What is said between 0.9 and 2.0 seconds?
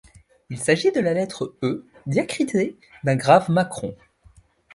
de la lettre E